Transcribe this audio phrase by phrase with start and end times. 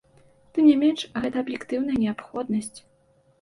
[0.53, 2.73] Тым не менш, гэта аб'ектыўная неабходнасць.